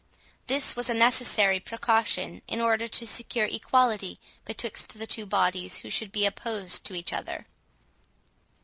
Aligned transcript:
This 0.47 0.75
was 0.75 0.89
a 0.89 0.95
necessary 0.95 1.59
precaution, 1.59 2.41
in 2.47 2.59
order 2.59 2.87
to 2.87 3.05
secure 3.05 3.45
equality 3.45 4.19
betwixt 4.45 4.97
the 4.97 5.05
two 5.05 5.27
bodies 5.27 5.77
who 5.85 5.91
should 5.91 6.11
be 6.11 6.25
opposed 6.25 6.83
to 6.85 6.95
each 6.95 7.13
other. 7.13 7.45